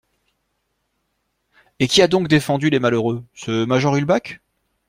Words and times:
Et 1.79 1.87
qui 1.87 2.01
donc 2.07 2.25
a 2.25 2.27
défendu 2.27 2.71
les 2.71 2.79
malheureux, 2.79 3.23
ce 3.35 3.65
major 3.65 3.95
Ulbach? 3.97 4.41